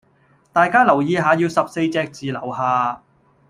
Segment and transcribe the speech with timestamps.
[0.51, 3.03] 大家留意下要十四隻字樓下